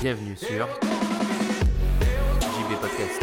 [0.00, 0.68] Bienvenue sur
[2.40, 3.22] JB Podcast.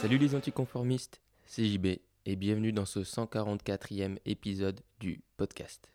[0.00, 1.98] Salut les anticonformistes, c'est JB
[2.28, 5.90] et bienvenue dans ce 144e épisode du podcast.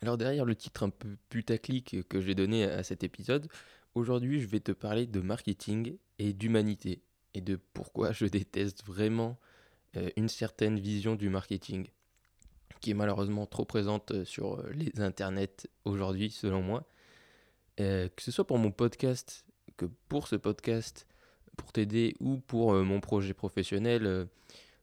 [0.00, 3.48] Alors derrière le titre un peu putaclic que j'ai donné à cet épisode,
[3.96, 7.02] aujourd'hui je vais te parler de marketing et d'humanité
[7.34, 9.40] et de pourquoi je déteste vraiment
[9.96, 11.88] euh, une certaine vision du marketing
[12.80, 16.86] qui est malheureusement trop présente sur euh, les internets aujourd'hui selon moi.
[17.80, 19.44] Euh, que ce soit pour mon podcast,
[19.76, 21.08] que pour ce podcast,
[21.56, 24.28] pour t'aider ou pour mon projet professionnel,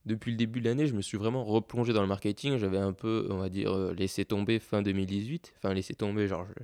[0.08, 2.58] depuis le début de l'année, je me suis vraiment replongé dans le marketing.
[2.58, 5.54] J'avais un peu, on va dire, euh, laissé tomber fin 2018.
[5.58, 6.64] Enfin, laissé tomber, genre, je,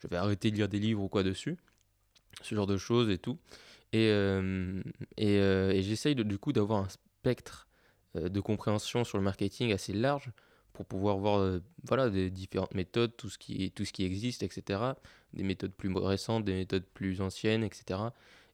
[0.00, 1.56] je vais arrêter de lire des livres ou quoi dessus.
[2.42, 3.38] Ce genre de choses et tout.
[3.92, 4.82] Et, euh,
[5.20, 7.68] euh, et j'essaye du coup d'avoir un spectre
[8.16, 10.30] de compréhension sur le marketing assez large
[10.72, 14.80] pour pouvoir voir voilà, des différentes méthodes, tout ce, qui, tout ce qui existe, etc.
[15.32, 18.00] Des méthodes plus récentes, des méthodes plus anciennes, etc.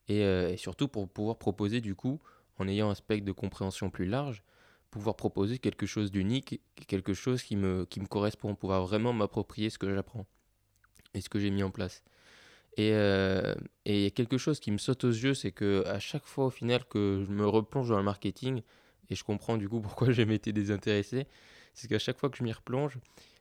[0.08, 2.20] Et, et surtout pour pouvoir proposer du coup,
[2.58, 4.42] en ayant un spectre de compréhension plus large,
[4.90, 9.70] pouvoir proposer quelque chose d'unique, quelque chose qui me, qui me correspond, pouvoir vraiment m'approprier
[9.70, 10.26] ce que j'apprends
[11.14, 12.02] et ce que j'ai mis en place.
[12.76, 16.24] Et, il y a quelque chose qui me saute aux yeux, c'est que à chaque
[16.24, 18.62] fois au final que je me replonge dans le marketing,
[19.08, 21.26] et je comprends du coup pourquoi j'ai été désintéressé,
[21.74, 22.98] c'est qu'à chaque fois que je m'y replonge,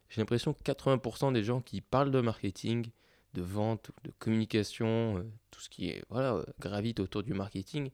[0.09, 2.87] j'ai l'impression que 80% des gens qui parlent de marketing,
[3.33, 7.89] de vente, de communication, euh, tout ce qui est voilà, euh, gravite autour du marketing,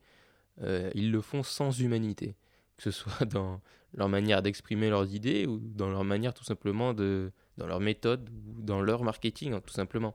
[0.60, 2.36] euh, ils le font sans humanité.
[2.76, 3.60] Que ce soit dans
[3.94, 7.32] leur manière d'exprimer leurs idées ou dans leur manière tout simplement de.
[7.58, 10.14] dans leur méthode ou dans leur marketing, hein, tout simplement.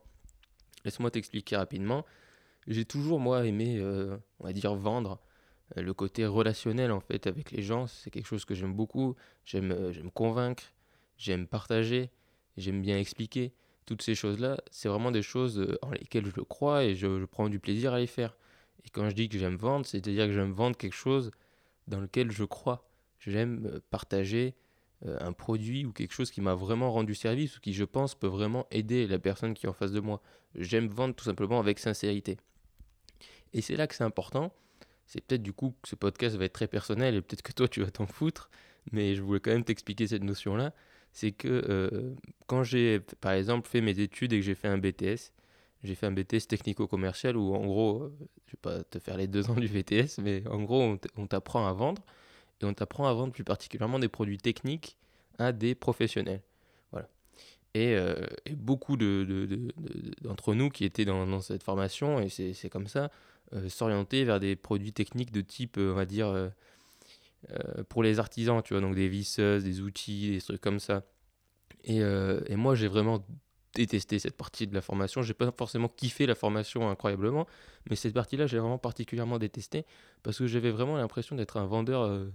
[0.86, 2.06] Laisse-moi t'expliquer rapidement.
[2.68, 5.20] J'ai toujours, moi, aimé, euh, on va dire, vendre
[5.78, 7.88] euh, le côté relationnel, en fait, avec les gens.
[7.88, 9.16] C'est quelque chose que j'aime beaucoup.
[9.46, 10.64] J'aime j'aime convaincre,
[11.18, 12.10] j'aime partager,
[12.58, 13.54] j'aime bien expliquer.
[13.86, 17.58] Toutes ces choses-là, c'est vraiment des choses en lesquelles je crois et je prends du
[17.60, 18.36] plaisir à les faire.
[18.86, 21.32] Et quand je dis que j'aime vendre, c'est-à-dire que j'aime vendre quelque chose
[21.88, 22.90] dans lequel je crois.
[23.20, 24.56] J'aime euh, partager
[25.06, 28.16] euh, un produit ou quelque chose qui m'a vraiment rendu service ou qui, je pense,
[28.16, 30.22] peut vraiment aider la personne qui est en face de moi.
[30.56, 32.38] J'aime vendre tout simplement avec sincérité.
[33.54, 34.54] Et c'est là que c'est important.
[35.06, 37.68] C'est peut-être du coup que ce podcast va être très personnel et peut-être que toi
[37.68, 38.50] tu vas t'en foutre,
[38.92, 40.74] mais je voulais quand même t'expliquer cette notion-là.
[41.14, 42.14] C'est que euh,
[42.48, 45.32] quand j'ai par exemple fait mes études et que j'ai fait un BTS,
[45.84, 48.14] j'ai fait un BTS technico-commercial où en gros, euh,
[48.48, 51.68] je vais pas te faire les deux ans du BTS, mais en gros on t'apprend
[51.68, 52.02] à vendre
[52.62, 54.98] et on t'apprend à vendre plus particulièrement des produits techniques
[55.38, 56.42] à des professionnels.
[56.92, 57.08] Voilà.
[57.76, 59.74] Et, euh, et beaucoup de- de- de-
[60.22, 63.12] d'entre nous qui étaient dans, cette formation, et c'est comme ça,
[63.54, 66.52] euh, s'orienter vers des produits techniques de type, euh, on va dire,
[67.90, 71.04] pour les artisans, tu vois, donc des visseuses, des outils, des trucs comme ça.
[71.84, 73.24] Et, et moi, j'ai vraiment
[73.78, 75.22] détesté cette partie de la formation.
[75.22, 77.48] J'ai pas forcément kiffé la formation incroyablement,
[77.90, 79.86] mais cette partie-là, j'ai vraiment particulièrement détesté
[80.24, 82.28] parce que j'avais vraiment l'impression d'être un vendeur, euh,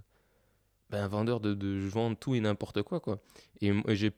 [0.91, 3.20] ben, un vendeur de, de je vends tout et n'importe quoi, quoi.
[3.60, 3.72] Et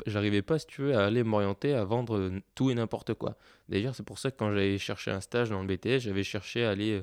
[0.06, 3.36] j'arrivais pas, si tu veux, à aller m'orienter à vendre euh, tout et n'importe quoi.
[3.68, 6.64] D'ailleurs, c'est pour ça que quand j'avais cherché un stage dans le BTS, j'avais cherché
[6.64, 7.02] à aller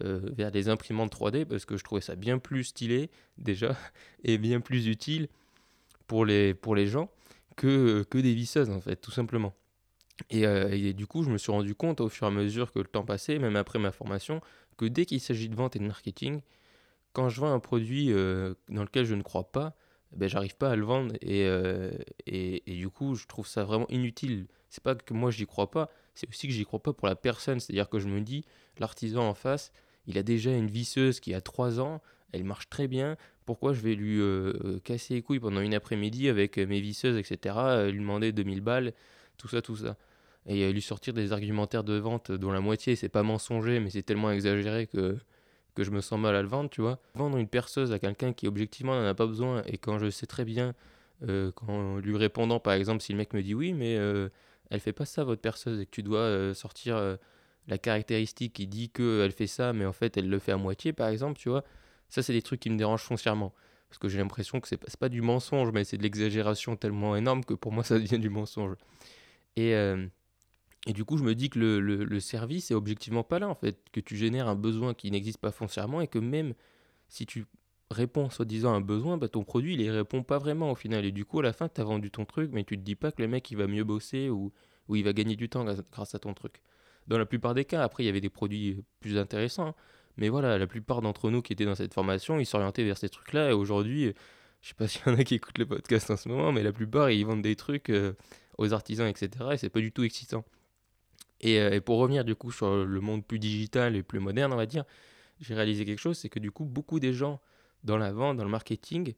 [0.00, 3.76] euh, vers des imprimantes 3D parce que je trouvais ça bien plus stylé déjà
[4.24, 5.28] et bien plus utile
[6.06, 7.10] pour les, pour les gens
[7.56, 9.54] que, que des visseuses en fait, tout simplement.
[10.30, 12.72] Et, euh, et du coup, je me suis rendu compte au fur et à mesure
[12.72, 14.40] que le temps passait, même après ma formation,
[14.76, 16.40] que dès qu'il s'agit de vente et de marketing,
[17.12, 19.74] quand je vends un produit euh, dans lequel je ne crois pas,
[20.12, 21.90] ben, j'arrive pas à le vendre et, euh,
[22.26, 24.46] et, et du coup, je trouve ça vraiment inutile.
[24.68, 27.16] C'est pas que moi j'y crois pas, c'est aussi que j'y crois pas pour la
[27.16, 27.60] personne.
[27.60, 28.44] C'est-à-dire que je me dis,
[28.78, 29.72] l'artisan en face,
[30.06, 32.00] il a déjà une visseuse qui a 3 ans,
[32.32, 33.16] elle marche très bien.
[33.44, 36.80] Pourquoi je vais lui euh, euh, casser les couilles pendant une après-midi avec euh, mes
[36.80, 37.56] visseuses, etc.,
[37.90, 38.92] lui demander 2000 balles,
[39.36, 39.96] tout ça, tout ça.
[40.46, 44.02] Et lui sortir des argumentaires de vente dont la moitié, c'est pas mensonger, mais c'est
[44.02, 45.16] tellement exagéré que,
[45.74, 46.98] que je me sens mal à le vendre, tu vois.
[47.14, 50.26] Vendre une perceuse à quelqu'un qui objectivement n'en a pas besoin, et quand je sais
[50.26, 50.74] très bien,
[51.28, 54.28] euh, qu'en lui répondant par exemple, si le mec me dit oui, mais euh,
[54.70, 57.18] elle fait pas ça votre perceuse, et que tu dois sortir
[57.68, 60.92] la caractéristique qui dit qu'elle fait ça, mais en fait elle le fait à moitié
[60.92, 61.64] par exemple, tu vois.
[62.12, 63.54] Ça, c'est des trucs qui me dérangent foncièrement.
[63.88, 67.16] Parce que j'ai l'impression que c'est pas, pas du mensonge, mais c'est de l'exagération tellement
[67.16, 68.76] énorme que pour moi ça devient du mensonge.
[69.56, 70.06] Et, euh,
[70.86, 73.78] et du coup, je me dis que le, service est objectivement pas là, en fait.
[73.92, 76.52] Que tu génères un besoin qui n'existe pas foncièrement et que même
[77.08, 77.46] si tu
[77.90, 81.06] répond soi-disant à un besoin, bah, ton produit, il répond pas vraiment au final.
[81.06, 82.94] Et du coup, à la fin, tu as vendu ton truc, mais tu te dis
[82.94, 84.52] pas que le mec, il va mieux bosser ou,
[84.88, 86.60] ou il va gagner du temps grâce- grâce à ton truc.
[87.06, 89.68] Dans la plupart des cas, après, il y avait des produits plus intéressants.
[89.68, 89.74] hein.
[90.16, 93.08] Mais voilà, la plupart d'entre nous qui étaient dans cette formation, ils s'orientaient vers ces
[93.08, 93.50] trucs-là.
[93.50, 94.12] Et aujourd'hui,
[94.60, 96.62] je sais pas s'il y en a qui écoutent le podcast en ce moment, mais
[96.62, 98.14] la plupart, ils vendent des trucs euh,
[98.58, 99.30] aux artisans, etc.
[99.52, 100.44] Et c'est pas du tout excitant.
[101.40, 104.52] Et, euh, et pour revenir du coup sur le monde plus digital et plus moderne,
[104.52, 104.84] on va dire,
[105.40, 107.40] j'ai réalisé quelque chose, c'est que du coup, beaucoup des gens
[107.84, 109.14] dans la vente, dans le marketing,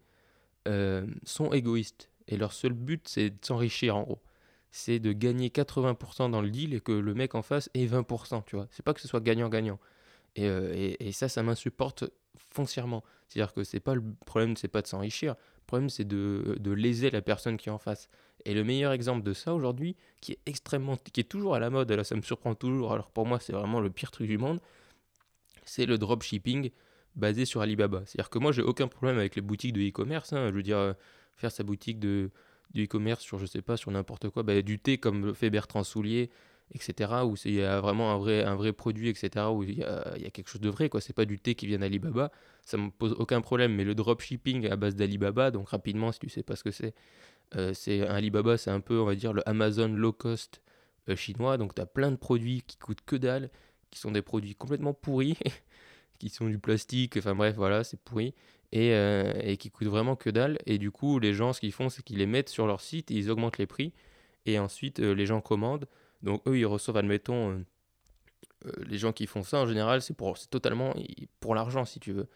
[0.66, 2.10] euh, sont égoïstes.
[2.26, 4.22] Et leur seul but, c'est de s'enrichir en gros.
[4.70, 8.42] C'est de gagner 80% dans le deal et que le mec en face ait 20%,
[8.46, 8.66] tu vois.
[8.70, 9.78] C'est pas que ce soit gagnant-gagnant.
[10.36, 12.04] Et, euh, et, et ça, ça m'insupporte
[12.36, 13.04] foncièrement.
[13.28, 15.32] C'est-à-dire que c'est pas le problème, c'est pas de s'enrichir.
[15.32, 18.08] Le problème, c'est de, de léser la personne qui est en face.
[18.44, 21.70] Et le meilleur exemple de ça aujourd'hui, qui est extrêmement, qui est toujours à la
[21.70, 24.36] mode, là ça me surprend toujours, alors pour moi c'est vraiment le pire truc du
[24.36, 24.60] monde,
[25.64, 26.70] c'est le dropshipping
[27.16, 28.02] basé sur Alibaba.
[28.04, 30.48] C'est-à-dire que moi j'ai aucun problème avec les boutiques de e-commerce, hein.
[30.50, 30.92] je veux dire, euh,
[31.36, 32.30] faire sa boutique de,
[32.74, 35.48] de e-commerce sur, je sais pas, sur n'importe quoi, bah, du thé comme le fait
[35.48, 36.30] Bertrand Soulier,
[36.74, 40.48] etc., où il y a vraiment un vrai, produit, etc., où il y a, quelque
[40.48, 41.00] chose de vrai, quoi.
[41.00, 42.30] C'est pas du thé qui vient d'Alibaba,
[42.64, 46.28] ça me pose aucun problème, mais le dropshipping à base d'Alibaba, donc rapidement, si tu
[46.28, 46.94] sais pas ce que c'est,
[47.56, 50.60] euh, c'est Alibaba, c'est un peu, on va dire, le Amazon low cost
[51.08, 51.58] euh, chinois.
[51.58, 53.50] Donc, tu as plein de produits qui coûtent que dalle,
[53.90, 55.36] qui sont des produits complètement pourris,
[56.18, 58.34] qui sont du plastique, enfin bref, voilà, c'est pourri.
[58.72, 60.58] Et, euh, et qui coûtent vraiment que dalle.
[60.66, 63.10] Et du coup, les gens, ce qu'ils font, c'est qu'ils les mettent sur leur site
[63.10, 63.92] ils augmentent les prix.
[64.46, 65.86] Et ensuite, euh, les gens commandent.
[66.24, 67.64] Donc, eux, ils reçoivent, admettons, euh,
[68.66, 70.94] euh, les gens qui font ça, en général, c'est pour, totalement
[71.38, 72.28] pour l'argent, si tu veux.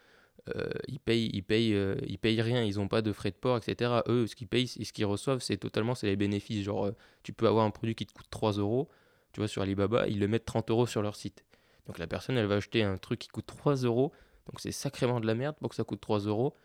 [0.55, 1.75] Euh, ils payent, ils payent,
[2.07, 4.01] ils payent rien, ils n'ont pas de frais de port, etc.
[4.07, 6.63] Eux, ce qu'ils payent ce qu'ils reçoivent, c'est totalement c'est les bénéfices.
[6.63, 6.91] Genre,
[7.23, 8.89] tu peux avoir un produit qui te coûte 3 euros,
[9.33, 11.43] tu vois, sur Alibaba, ils le mettent 30 euros sur leur site.
[11.87, 14.11] Donc la personne, elle va acheter un truc qui coûte 3 euros,
[14.45, 16.55] donc c'est sacrément de la merde pour que ça coûte 3 euros,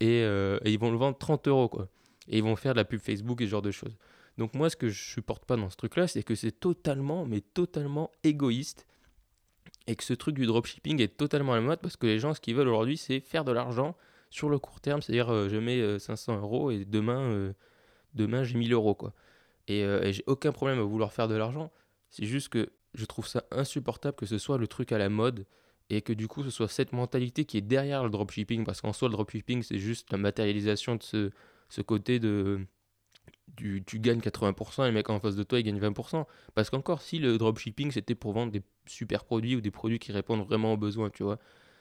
[0.00, 1.88] et, et ils vont le vendre 30 euros, quoi.
[2.28, 3.96] Et ils vont faire de la pub Facebook et ce genre de choses.
[4.38, 7.40] Donc moi, ce que je supporte pas dans ce truc-là, c'est que c'est totalement, mais
[7.40, 8.86] totalement égoïste
[9.86, 12.34] et que ce truc du dropshipping est totalement à la mode parce que les gens,
[12.34, 13.96] ce qu'ils veulent aujourd'hui, c'est faire de l'argent
[14.30, 15.02] sur le court terme.
[15.02, 17.52] C'est-à-dire, euh, je mets euh, 500 euros et demain, euh,
[18.14, 18.94] demain j'ai 1000 euros.
[18.94, 19.12] Quoi.
[19.66, 21.72] Et, euh, et j'ai aucun problème à vouloir faire de l'argent.
[22.10, 25.46] C'est juste que je trouve ça insupportable que ce soit le truc à la mode
[25.90, 28.64] et que du coup, ce soit cette mentalité qui est derrière le dropshipping.
[28.64, 31.30] Parce qu'en soi, le dropshipping, c'est juste la matérialisation de ce,
[31.68, 32.60] ce côté de.
[33.56, 36.26] Tu gagnes 80% et le mec en face de toi il gagne 20%.
[36.54, 40.12] Parce qu'encore, si le dropshipping c'était pour vendre des super produits ou des produits qui
[40.12, 41.38] répondent vraiment aux besoins, tu vois,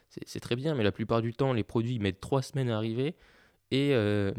[0.09, 2.77] c'est très bien, mais la plupart du temps, les produits ils mettent 3 semaines à
[2.77, 3.15] arriver
[3.71, 4.31] et, euh,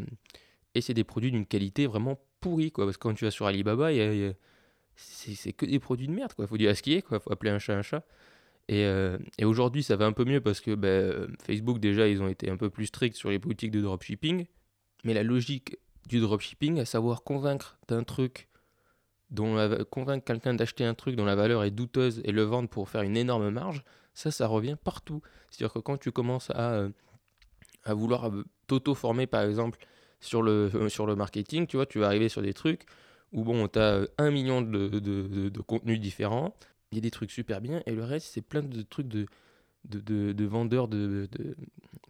[0.75, 2.85] et c'est des produits d'une qualité vraiment pourrie, quoi.
[2.85, 3.89] Parce que quand tu vas sur Alibaba,
[4.95, 6.47] c'est que des produits de merde, quoi.
[6.47, 7.19] Faut dire à ce qui est, quoi.
[7.19, 8.05] Faut appeler un chat un chat.
[8.67, 12.21] Et, euh, et aujourd'hui, ça va un peu mieux parce que ben, Facebook, déjà, ils
[12.21, 14.45] ont été un peu plus stricts sur les politiques de dropshipping.
[15.03, 15.77] Mais la logique
[16.09, 18.49] du dropshipping, à savoir convaincre d'un truc,
[19.29, 22.67] dont la- convaincre quelqu'un d'acheter un truc dont la valeur est douteuse et le vendre
[22.67, 23.83] pour faire une énorme marge,
[24.13, 25.21] ça, ça revient partout.
[25.49, 26.89] C'est-à-dire que quand tu commences à, euh,
[27.83, 29.79] à vouloir euh, t'auto-former, par exemple,
[30.19, 32.83] sur le, euh, sur le marketing, tu vois, tu vas arriver sur des trucs
[33.31, 36.55] où, bon, tu as un million de, de, de- de contenus différents,
[36.91, 39.27] il y a des trucs super bien, et le reste, c'est plein de trucs de,
[39.85, 41.55] de, de, de vendeurs de, de,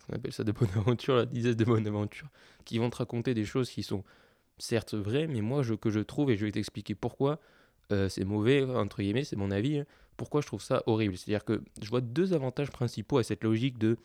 [0.10, 2.30] on appelle ça de bonne aventure, la dizaine de bonne aventure,
[2.66, 4.04] qui vont te raconter des choses qui sont
[4.58, 7.40] certes vraies, mais moi, que je trouve, et je vais t'expliquer pourquoi
[7.92, 9.86] euh, c'est mauvais, entre guillemets, c'est mon avis, hein,
[10.18, 11.18] pourquoi je trouve ça horrible.
[11.18, 13.98] C'est-à-dire que je vois deux avantages principaux à cette logique de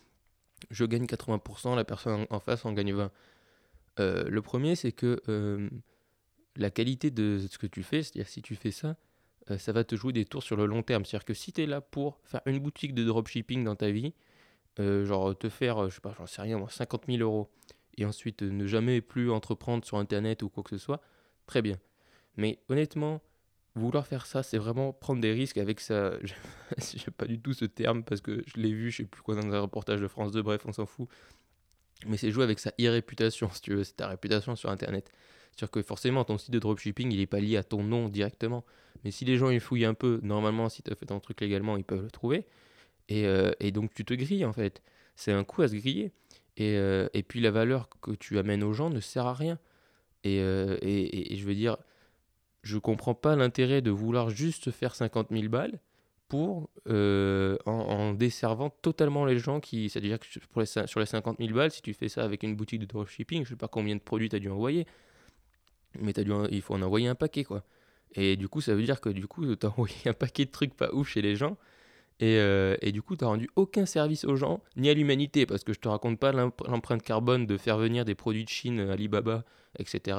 [0.71, 3.11] je gagne 80%, la personne en en face en gagne 20%.
[4.01, 5.69] Euh, le premier, c'est que euh,
[6.57, 8.97] la qualité de ce que tu fais, c'est-à-dire si tu fais ça,
[9.51, 11.05] euh, ça va te jouer des tours sur le long terme.
[11.05, 14.15] C'est-à-dire que si tu es là pour faire une boutique de dropshipping dans ta vie,
[14.81, 17.51] euh, genre te faire, euh, je sais pas, j'en sais rien, moi, 50 000 euros,
[17.97, 21.01] et ensuite ne jamais plus entreprendre sur Internet ou quoi que ce soit,
[21.47, 21.79] très bien.
[22.37, 23.23] Mais honnêtement,
[23.77, 26.13] vouloir faire ça, c'est vraiment prendre des risques avec ça.
[26.79, 29.37] J'aime pas du tout ce terme parce que je l'ai vu, je sais plus quoi,
[29.37, 31.09] dans un reportage de France 2, bref, on s'en fout.
[32.07, 35.13] Mais c'est jouer avec sa e-réputation, si tu veux, c'est ta réputation sur Internet.
[35.55, 38.65] C'est-à-dire que forcément, ton site de dropshipping, il n'est pas lié à ton nom directement.
[39.05, 41.41] Mais si les gens ils fouillent un peu, normalement, si tu as fait ton truc
[41.41, 42.47] légalement, ils peuvent le trouver.
[43.09, 44.83] Et, euh, et donc, tu te grilles, en fait.
[45.15, 46.11] C'est un coup à se griller.
[46.57, 49.59] Et, euh, puis, la valeur que tu amènes aux gens ne sert à rien.
[50.25, 51.77] Et, euh, je veux dire,
[52.63, 55.79] je comprends pas l'intérêt de vouloir juste faire 50 000 balles
[56.29, 59.89] pour, en, desservant totalement les gens qui.
[59.89, 60.27] C'est-à-dire que
[60.87, 63.51] sur les 50 000 balles, si tu fais ça avec une boutique de dropshipping, je
[63.51, 64.87] sais pas combien de produits tu as dû envoyer,
[66.01, 67.65] mais t'as dû il faut en envoyer un paquet, quoi.
[68.17, 70.51] Et du coup, ça veut dire que du coup, tu as envoyé un paquet de
[70.51, 71.57] trucs pas ouf chez les gens.
[72.21, 75.47] Et, euh, et du coup, tu n'as rendu aucun service aux gens, ni à l'humanité,
[75.47, 78.49] parce que je te raconte pas l'emp- l'empreinte carbone de faire venir des produits de
[78.49, 79.45] Chine, Alibaba,
[79.81, 80.17] etc.,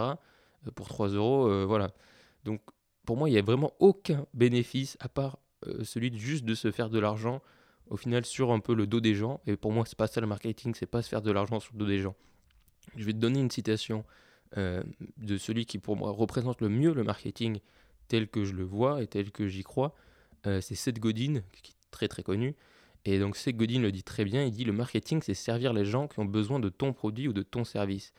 [0.67, 1.47] euh, pour 3 euros.
[1.47, 1.91] euh, voilà.
[2.43, 2.61] Donc,
[3.05, 5.39] pour moi, il n'y a vraiment aucun bénéfice, à part
[5.83, 7.41] celui de juste de se faire de l'argent,
[7.89, 9.39] au final, sur un peu le dos des gens.
[9.47, 11.73] Et pour moi, c'est pas ça le marketing, c'est pas se faire de l'argent sur
[11.73, 12.13] le dos des gens.
[12.97, 14.03] Je vais te donner une citation
[14.57, 14.83] euh,
[15.17, 17.59] de celui qui, pour moi, représente le mieux le marketing
[18.07, 19.95] tel que je le vois et tel que j'y crois.
[20.45, 22.55] Euh, c'est Seth Godin, qui est très très connu.
[23.03, 25.85] Et donc Seth Godin le dit très bien, il dit le marketing c'est servir les
[25.85, 28.13] gens qui ont besoin de ton produit ou de ton service.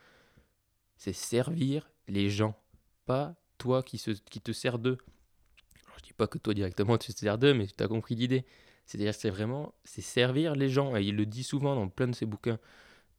[0.96, 2.56] C'est servir les gens,
[3.04, 4.98] pas toi qui, se, qui te sers d'eux.
[5.84, 8.14] Alors, je dis pas que toi directement tu te sers d'eux, mais tu as compris
[8.14, 8.44] l'idée.
[8.86, 10.96] C'est-à-dire que c'est vraiment, c'est servir les gens.
[10.96, 12.58] Et il le dit souvent dans plein de ses bouquins.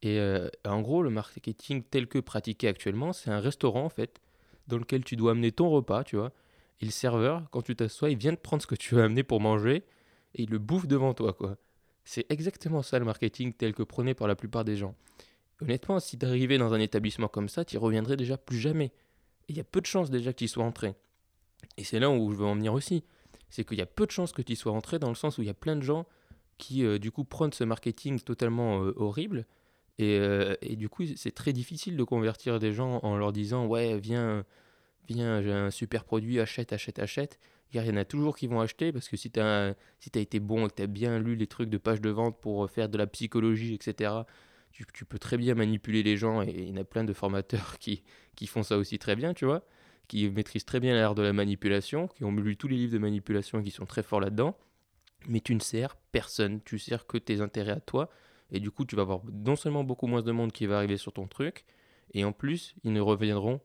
[0.02, 4.20] Et euh, en gros, le marketing tel que pratiqué actuellement, c'est un restaurant en fait,
[4.68, 6.32] dans lequel tu dois amener ton repas, tu vois.
[6.80, 9.22] Et le serveur, quand tu t'assois, il vient de prendre ce que tu as amené
[9.22, 9.84] pour manger
[10.34, 11.56] et il le bouffe devant toi, quoi.
[12.04, 14.94] C'est exactement ça le marketing tel que prôné par la plupart des gens.
[15.60, 18.92] Honnêtement, si t'arrivais dans un établissement comme ça, tu reviendrais déjà plus jamais.
[19.48, 20.94] Il y a peu de chances déjà que tu y sois entré.
[21.76, 23.04] Et c'est là où je veux en venir aussi.
[23.50, 25.38] C'est qu'il y a peu de chances que tu y sois entré dans le sens
[25.38, 26.06] où il y a plein de gens
[26.58, 29.46] qui, euh, du coup, prennent ce marketing totalement euh, horrible.
[29.98, 33.66] Et, euh, et du coup, c'est très difficile de convertir des gens en leur disant
[33.66, 34.44] Ouais, viens,
[35.08, 37.38] viens, j'ai un super produit, achète, achète, achète.
[37.72, 40.20] Il y en a toujours qui vont acheter parce que si tu as, si as
[40.20, 42.70] été bon et que tu as bien lu les trucs de page de vente pour
[42.70, 44.22] faire de la psychologie, etc.,
[44.72, 47.12] tu, tu peux très bien manipuler les gens et il y en a plein de
[47.12, 48.02] formateurs qui,
[48.36, 49.64] qui font ça aussi très bien, tu vois,
[50.06, 52.98] qui maîtrisent très bien l'art de la manipulation, qui ont lu tous les livres de
[52.98, 54.56] manipulation et qui sont très forts là-dedans.
[55.26, 58.08] Mais tu ne sers personne, tu sers que tes intérêts à toi.
[58.50, 60.96] Et du coup, tu vas avoir non seulement beaucoup moins de monde qui va arriver
[60.96, 61.64] sur ton truc,
[62.14, 63.60] et en plus, ils ne reviendront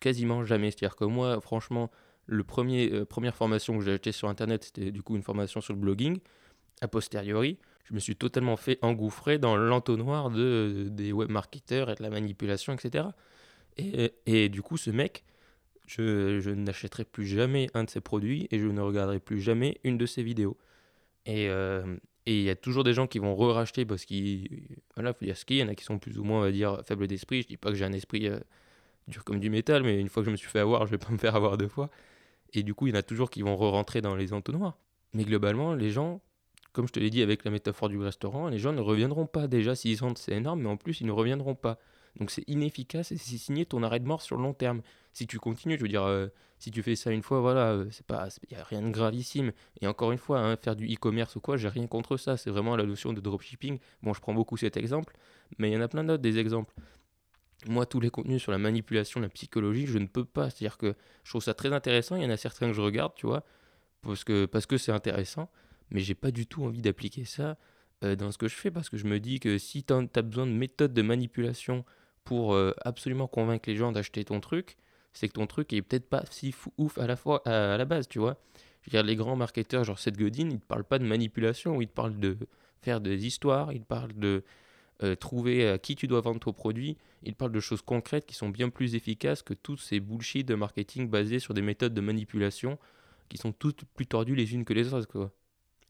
[0.00, 0.70] quasiment jamais.
[0.70, 1.90] C'est-à-dire que moi, franchement,
[2.26, 5.60] le premier, euh, première formation que j'ai achetée sur Internet, c'était du coup une formation
[5.60, 6.18] sur le blogging.
[6.80, 12.02] A posteriori, je me suis totalement fait engouffrer dans l'entonnoir de, des webmarketeurs et de
[12.02, 13.08] la manipulation, etc.
[13.76, 15.24] Et, et du coup, ce mec,
[15.86, 19.78] je, je n'achèterai plus jamais un de ses produits et je ne regarderai plus jamais
[19.84, 20.56] une de ses vidéos.
[21.26, 21.96] Et euh,
[22.26, 24.48] et il y a toujours des gens qui vont re-racheter parce qu'il
[24.94, 26.52] voilà, faut dire ce qu'il y en a qui sont plus ou moins, on va
[26.52, 27.42] dire, faibles d'esprit.
[27.42, 28.38] Je dis pas que j'ai un esprit euh,
[29.08, 30.98] dur comme du métal, mais une fois que je me suis fait avoir, je vais
[30.98, 31.90] pas me faire avoir deux fois.
[32.54, 34.78] Et du coup, il y en a toujours qui vont re-rentrer dans les entonnoirs.
[35.12, 36.22] Mais globalement, les gens,
[36.72, 39.46] comme je te l'ai dit avec la métaphore du restaurant, les gens ne reviendront pas.
[39.46, 41.78] Déjà, s'ils sentent c'est énorme, mais en plus, ils ne reviendront pas.
[42.16, 44.82] Donc c'est inefficace et c'est signé ton arrêt de mort sur le long terme.
[45.12, 46.28] Si tu continues, je veux dire, euh,
[46.58, 47.90] si tu fais ça une fois, voilà, euh,
[48.48, 49.52] il y a rien de gravissime.
[49.80, 52.36] Et encore une fois, hein, faire du e-commerce ou quoi, j'ai rien contre ça.
[52.36, 53.78] C'est vraiment la notion de dropshipping.
[54.02, 55.16] Bon, je prends beaucoup cet exemple,
[55.58, 56.72] mais il y en a plein d'autres des exemples.
[57.66, 60.50] Moi, tous les contenus sur la manipulation, la psychologie, je ne peux pas.
[60.50, 60.94] C'est-à-dire que
[61.24, 62.16] je trouve ça très intéressant.
[62.16, 63.44] Il y en a certains que je regarde, tu vois,
[64.02, 65.50] parce que parce que c'est intéressant,
[65.90, 67.56] mais j'ai pas du tout envie d'appliquer ça
[68.04, 70.22] euh, dans ce que je fais parce que je me dis que si tu as
[70.22, 71.84] besoin de méthodes de manipulation
[72.24, 74.76] pour euh, absolument convaincre les gens d'acheter ton truc,
[75.12, 77.84] c'est que ton truc est peut-être pas si fou- ouf à la fois à, la
[77.84, 78.36] base, tu vois.
[78.82, 81.94] Je les grands marketeurs, genre Seth Godin, ils te parlent pas de manipulation, ils te
[81.94, 82.36] parlent de
[82.82, 84.44] faire des histoires, ils te parlent de
[85.02, 88.26] euh, trouver à qui tu dois vendre ton produit, ils te parlent de choses concrètes
[88.26, 91.94] qui sont bien plus efficaces que tous ces bullshit de marketing basés sur des méthodes
[91.94, 92.78] de manipulation
[93.28, 95.30] qui sont toutes plus tordues les unes que les autres.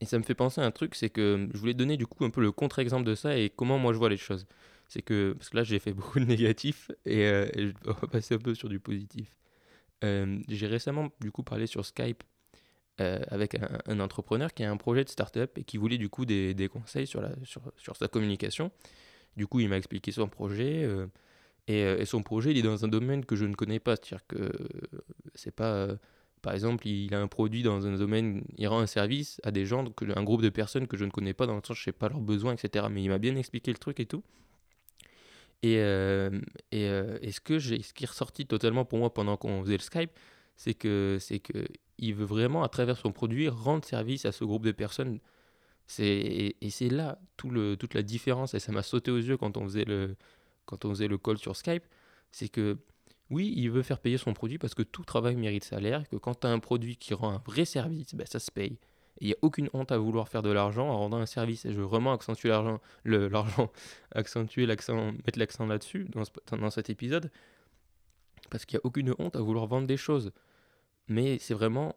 [0.01, 2.25] Et ça me fait penser à un truc, c'est que je voulais donner du coup
[2.25, 4.47] un peu le contre-exemple de ça et comment moi je vois les choses.
[4.89, 7.95] C'est que, parce que là j'ai fait beaucoup de négatifs et, euh, et je dois
[8.11, 9.35] passer un peu sur du positif.
[10.05, 12.23] Euh, j'ai récemment du coup parlé sur Skype
[13.01, 16.27] euh, avec un, entrepreneur qui a un projet de start-up et qui voulait du coup
[16.27, 18.71] des, des conseils sur, la, sur, sur sa communication.
[19.37, 21.07] Du coup il m'a expliqué son projet euh,
[21.67, 23.97] et, son projet il est dans un domaine que je ne connais pas.
[23.97, 24.53] C'est-à-dire que
[25.35, 25.89] c'est pas...
[26.43, 29.65] par exemple, il a un produit dans un domaine, il rend un service à des
[29.65, 31.93] gens, un groupe de personnes que je ne connais pas, dans le sens je sais
[31.93, 32.87] pas leurs besoins, etc.
[32.91, 34.23] Mais il m'a bien expliqué le truc et tout.
[35.65, 36.29] Et, euh,
[36.73, 39.63] et, euh, et ce, que j'ai, ce qui est ressorti totalement pour moi pendant qu'on
[39.65, 40.11] faisait le Skype,
[40.57, 41.67] c'est que, c'est que
[41.97, 45.21] il veut vraiment, à travers son produit, rendre service à ce groupe de personnes.
[45.87, 49.39] C'est, et, c'est là tout le, toute la différence, et ça m'a sauté aux yeux
[49.39, 50.17] quand on faisait le,
[50.67, 51.85] quand on faisait le call sur Skype,
[52.31, 52.77] c'est que
[53.31, 56.41] oui, il veut faire payer son produit parce que tout travail mérite salaire, que quand
[56.41, 58.79] tu as un produit qui rend un vrai service, ben ça se paye.
[59.21, 61.65] Il n'y a aucune honte à vouloir faire de l'argent en rendant un service.
[61.65, 63.71] Et je veux vraiment accentuer l'argent, l'argent,
[64.13, 66.23] accentuer l'accent, mettre l'accent là-dessus dans,
[66.57, 67.31] dans cet épisode.
[68.51, 70.33] Parce qu'il n'y a aucune honte à vouloir vendre des choses.
[71.09, 71.95] Mais c'est vraiment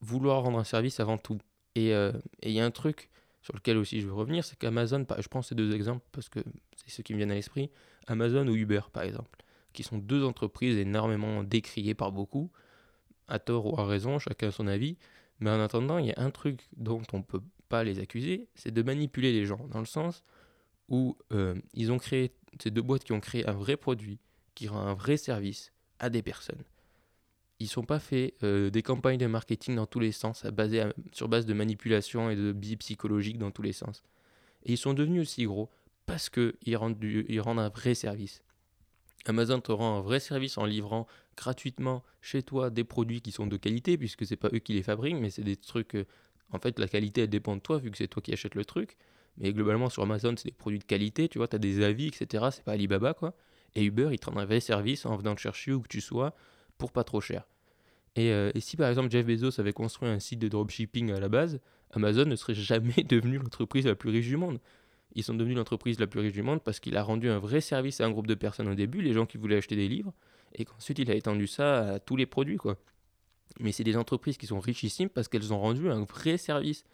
[0.00, 1.38] vouloir rendre un service avant tout.
[1.74, 3.10] Et euh, et il y a un truc
[3.44, 6.40] sur lequel aussi je veux revenir, c'est qu'Amazon, je prends ces deux exemples parce que
[6.76, 7.70] c'est ceux qui me viennent à l'esprit,
[8.06, 9.38] Amazon ou Uber par exemple,
[9.74, 12.50] qui sont deux entreprises énormément décriées par beaucoup,
[13.28, 14.96] à tort ou à raison, chacun son avis.
[15.40, 18.72] Mais en attendant, il y a un truc dont on peut pas les accuser, c'est
[18.72, 20.24] de manipuler les gens, dans le sens
[20.88, 24.18] où euh, ils ont créé, ces deux boîtes qui ont créé un vrai produit,
[24.54, 26.62] qui rend un vrai service à des personnes.
[27.60, 30.80] Ils sont pas fait euh, des campagnes de marketing dans tous les sens, à basé
[30.82, 34.02] à- sur base de manipulation et de biais psychologiques dans tous les sens.
[34.64, 35.70] Et ils sont devenus aussi gros
[36.06, 37.02] parce qu'ils rendent,
[37.38, 38.42] rendent un vrai service.
[39.26, 43.46] Amazon te rend un vrai service en livrant gratuitement chez toi des produits qui sont
[43.46, 45.94] de qualité, puisque c'est pas eux qui les fabriquent, mais c'est des trucs.
[45.96, 46.04] euh,
[46.50, 48.64] en fait, la qualité elle dépend de toi, vu que c'est toi qui achètes le
[48.64, 48.96] truc.
[49.38, 52.06] Mais globalement, sur Amazon, c'est des produits de qualité, tu vois, tu as des avis,
[52.08, 52.44] etc.
[52.52, 53.34] C'est pas Alibaba, quoi.
[53.74, 56.00] Et Uber, il te rend un vrai service en venant te chercher où que tu
[56.00, 56.34] sois
[56.78, 57.46] pour pas trop cher.
[58.16, 61.20] Et, euh, et si par exemple Jeff Bezos avait construit un site de dropshipping à
[61.20, 61.60] la base,
[61.90, 64.60] Amazon ne serait jamais devenu l'entreprise la plus riche du monde.
[65.14, 67.60] Ils sont devenus l'entreprise la plus riche du monde parce qu'il a rendu un vrai
[67.60, 70.12] service à un groupe de personnes au début, les gens qui voulaient acheter des livres,
[70.54, 72.76] et qu'ensuite il a étendu ça à tous les produits, quoi.
[73.60, 76.84] Mais c'est des entreprises qui sont richissimes parce qu'elles ont rendu un vrai service.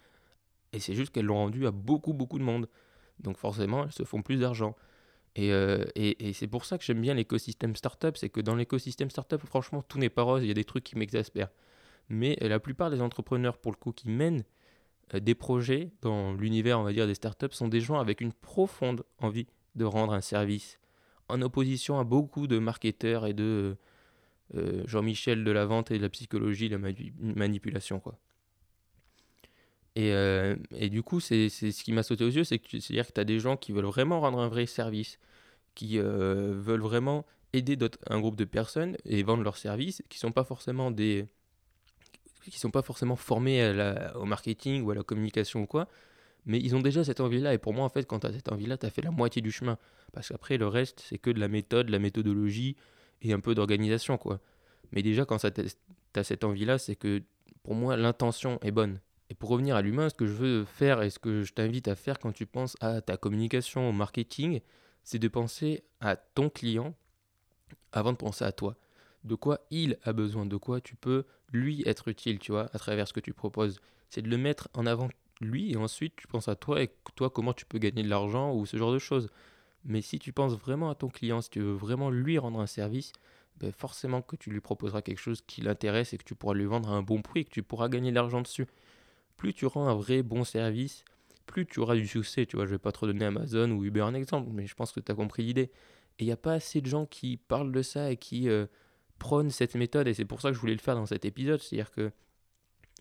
[0.73, 2.67] Et c'est juste qu'elles l'ont rendu à beaucoup, beaucoup de monde.
[3.19, 4.75] Donc forcément, elles se font plus d'argent.
[5.35, 8.55] Et, euh, et, et c'est pour ça que j'aime bien l'écosystème startup, c'est que dans
[8.55, 11.51] l'écosystème startup, franchement, tout n'est pas rose, il y a des trucs qui m'exaspèrent.
[12.09, 14.43] Mais euh, la plupart des entrepreneurs, pour le coup, qui mènent
[15.13, 18.33] euh, des projets dans l'univers, on va dire, des startups, sont des gens avec une
[18.33, 20.80] profonde envie de rendre un service,
[21.31, 23.75] en opposition à beaucoup de marketeurs et de
[24.55, 26.93] euh, Jean-Michel de la vente et de la psychologie, de la
[27.35, 28.17] manipulation, quoi.
[29.95, 32.79] Et, euh, et du coup, c'est ce qui m'a sauté aux yeux, c'est que tu-
[32.79, 35.19] c'est-à-dire que tu as des gens qui veulent vraiment rendre un vrai service,
[35.75, 37.77] qui euh, veulent vraiment aider
[38.09, 41.27] un groupe de personnes et vendre leurs services, qui sont pas forcément des
[42.49, 45.87] qui sont pas forcément formés à au marketing ou à la communication ou quoi,
[46.45, 47.53] mais ils ont déjà cette envie-là.
[47.53, 49.41] Et pour moi, en fait, quand tu as cette envie-là, tu as fait la moitié
[49.41, 49.77] du chemin.
[50.13, 52.75] Parce qu'après, le reste, c'est que de la méthode, de la méthodologie
[53.21, 54.39] et un peu d'organisation, quoi.
[54.91, 55.47] Mais déjà, quand tu
[56.15, 57.21] as cette envie-là, c'est que
[57.63, 58.99] pour moi, l'intention est bonne.
[59.29, 61.87] Et pour revenir à l'humain, ce que je veux faire et ce que je t'invite
[61.87, 64.59] à faire quand tu penses à ta communication, au marketing,
[65.03, 66.93] c'est de penser à ton client
[67.93, 68.75] avant de penser à toi.
[69.23, 71.23] De quoi il a besoin, de quoi tu peux
[71.53, 73.79] lui être utile, tu vois, à travers ce que tu proposes.
[74.09, 75.09] C'est de le mettre en avant
[75.41, 78.53] lui et ensuite tu penses à toi et toi comment tu peux gagner de l'argent
[78.53, 79.29] ou ce genre de choses.
[79.83, 82.67] Mais si tu penses vraiment à ton client, si tu veux vraiment lui rendre un
[82.67, 83.13] service,
[83.59, 86.65] ben forcément que tu lui proposeras quelque chose qui l'intéresse et que tu pourras lui
[86.65, 88.67] vendre à un bon prix et que tu pourras gagner de l'argent dessus.
[89.37, 91.03] Plus tu rends un vrai bon service,
[91.47, 92.45] plus tu auras du succès.
[92.45, 94.91] Tu vois, je vais pas trop donner Amazon ou Uber un exemple, mais je pense
[94.91, 95.71] que tu as compris l'idée.
[96.19, 98.67] Et il n'y a pas assez de gens qui parlent de ça et qui euh,
[99.19, 100.07] prônent cette méthode.
[100.07, 101.61] Et c'est pour ça que je voulais le faire dans cet épisode.
[101.61, 102.11] C'est-à-dire que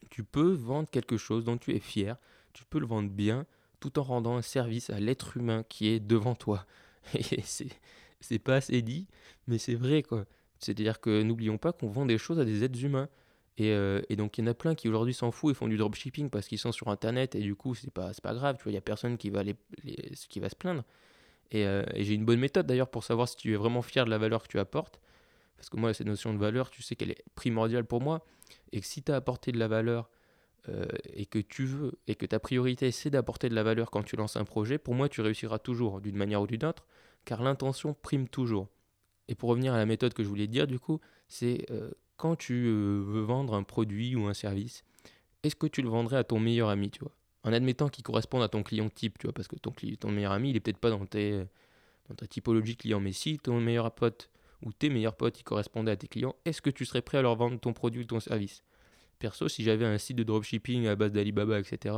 [0.08, 2.16] tu peux vendre quelque chose dont tu es fier,
[2.52, 3.46] tu peux le vendre bien,
[3.80, 6.66] tout en rendant un service à l'être humain qui est devant toi.
[7.14, 9.06] Et c'est, pas assez dit,
[9.46, 10.26] mais c'est vrai quoi.
[10.58, 13.08] C'est-à-dire que n'oublions pas qu'on vend des choses à des êtres humains.
[13.56, 15.68] Et, euh, et donc il y en a plein qui aujourd'hui s'en foutent et font
[15.68, 18.62] du dropshipping parce qu'ils sont sur internet et du coup c'est pas, pas grave, tu
[18.62, 19.56] vois, il y a personne qui va, les,
[20.28, 20.84] qui va se plaindre.
[21.54, 24.10] Euh, et j'ai une bonne méthode d'ailleurs pour savoir si tu es vraiment fier de
[24.10, 25.00] la valeur que tu apportes.
[25.60, 28.24] Parce que moi, cette notion de valeur, tu sais qu'elle est primordiale pour moi.
[28.72, 30.08] Et que si tu as apporté de la valeur
[30.70, 34.02] euh, et que tu veux, et que ta priorité c'est d'apporter de la valeur quand
[34.02, 36.86] tu lances un projet, pour moi, tu réussiras toujours d'une manière ou d'une autre,
[37.26, 38.68] car l'intention prime toujours.
[39.28, 42.36] Et pour revenir à la méthode que je voulais dire, du coup, c'est euh, quand
[42.36, 44.82] tu euh, veux vendre un produit ou un service,
[45.42, 47.12] est-ce que tu le vendrais à ton meilleur ami, tu vois?
[47.44, 50.50] En admettant qu'il corresponde à ton client type, tu vois, parce que ton, meilleur ami,
[50.50, 54.30] il est peut-être pas dans ta typologie client, mais si ton meilleur pote
[54.62, 57.22] ou tes meilleurs potes, ils correspondaient à tes clients, est-ce que tu serais prêt à
[57.22, 58.62] leur vendre ton produit ou ton service?
[59.18, 61.94] Perso, si j'avais un site de dropshipping à base d'Alibaba, etc.,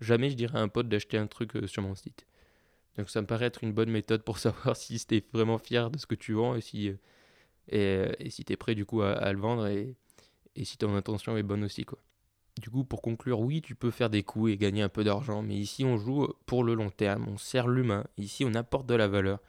[0.00, 2.26] jamais je dirais à un pote d'acheter un truc euh, sur mon site.
[2.98, 5.98] Donc ça me paraît être une bonne méthode pour savoir si tu vraiment fier de
[5.98, 6.94] ce que tu vends et si, euh,
[7.68, 9.94] et, euh, et si tu es prêt du coup à, à le vendre et,
[10.54, 11.84] et si ton intention est bonne aussi.
[12.60, 15.42] Du coup, pour conclure, oui, tu peux faire des coups et gagner un peu d'argent,
[15.42, 18.94] mais ici on joue pour le long terme, on sert l'humain, ici on apporte de
[18.94, 19.40] la valeur.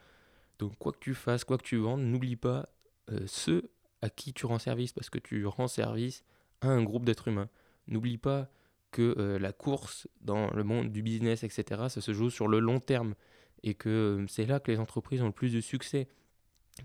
[0.58, 2.68] Donc quoi que tu fasses, quoi que tu vendes, n'oublie pas
[3.10, 3.70] euh, ceux
[4.02, 6.24] à qui tu rends service, parce que tu rends service
[6.60, 7.48] à un groupe d'êtres humains.
[7.86, 8.48] N'oublie pas
[8.90, 12.58] que euh, la course dans le monde du business, etc., ça se joue sur le
[12.58, 13.14] long terme,
[13.62, 16.08] et que euh, c'est là que les entreprises ont le plus de succès.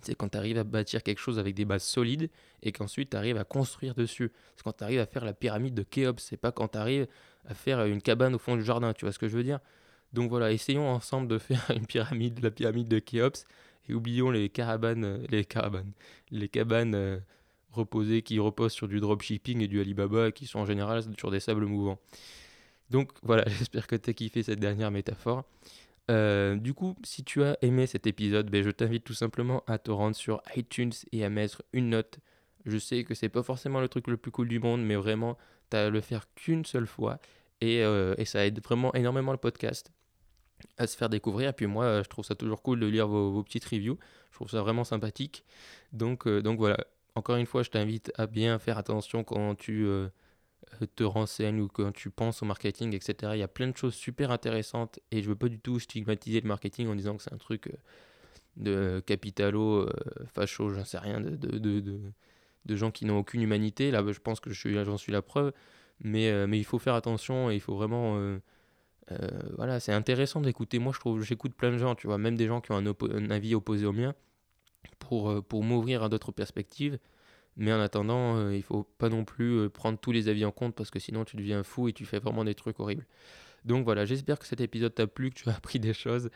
[0.02, 2.32] C'est quand tu arrives à bâtir quelque chose avec des bases solides
[2.64, 4.32] et qu'ensuite tu arrives à construire dessus.
[4.56, 6.20] C'est quand tu arrives à faire la pyramide de Khéops.
[6.20, 7.08] C'est pas quand tu arrives
[7.46, 8.94] à faire une cabane au fond du jardin.
[8.94, 9.60] Tu vois ce que je veux dire?
[10.14, 13.46] Donc voilà, essayons ensemble de faire une pyramide, la pyramide de Khéops.
[13.90, 15.92] Et oublions les caravanes, euh, les caravanes,
[16.32, 17.20] les cabanes euh,
[17.72, 21.42] reposées qui reposent sur du dropshipping et du Alibaba qui sont en général sur des
[21.42, 22.00] sables mouvants.
[22.90, 25.44] Donc voilà, j'espère que tu as kiffé cette dernière métaphore.
[26.12, 29.78] Euh, du coup, si tu as aimé cet épisode, ben, je t'invite tout simplement à
[29.78, 32.20] te rendre sur iTunes et à mettre une note.
[32.66, 35.38] Je sais que c'est pas forcément le truc le plus cool du monde, mais vraiment,
[35.72, 37.20] tu as à le faire qu'une seule fois.
[37.62, 39.92] Et, et ça aide vraiment énormément le podcast
[40.78, 41.54] à se faire découvrir.
[41.54, 43.98] Puis moi, euh, je trouve ça toujours cool de lire vos, petites reviews.
[44.32, 45.44] Je trouve ça vraiment sympathique.
[45.92, 46.78] Donc, euh, donc voilà,
[47.16, 50.08] encore une fois, je t'invite à bien faire attention quand tu euh,
[50.96, 53.36] te renseignes ou quand tu penses au marketing, etc.
[53.36, 56.42] Il y a plein de choses super intéressantes et je veux pas du tout stigmatiser
[56.42, 57.72] le marketing en disant que c'est un truc
[58.58, 59.90] de capitalo,
[60.34, 61.80] facho, j'en sais rien, de, de, de,
[62.66, 63.92] de- gens qui n'ont aucune humanité.
[63.92, 65.54] Là, je pense que j'en suis la preuve.
[66.02, 68.40] Mais, mais il faut faire attention et il faut vraiment...
[69.12, 70.80] euh, voilà, c'est intéressant d'écouter.
[70.80, 73.30] Moi, je trouve, j'écoute plein de gens, tu vois, même des gens qui ont un,
[73.30, 74.14] avis opposé au mien,
[75.00, 77.00] pour, euh, pour m'ouvrir à d'autres perspectives.
[77.56, 80.52] Mais en attendant, euh, il faut pas non plus euh, prendre tous les avis en
[80.52, 83.06] compte parce que sinon tu deviens fou et tu fais vraiment des trucs horribles.
[83.64, 86.30] Donc voilà, j'espère que cet épisode t'a plu, que tu as appris des choses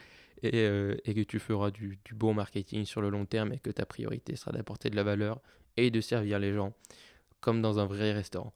[0.44, 0.66] et,
[1.06, 3.88] et que tu feras du, du bon marketing sur le long terme et que ta
[3.88, 5.42] priorité sera d'apporter de la valeur
[5.76, 6.74] et de servir les gens
[7.40, 8.54] comme dans un vrai restaurant.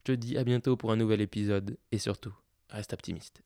[0.00, 2.34] Je te dis à bientôt pour un nouvel épisode et surtout,
[2.68, 3.42] reste optimiste.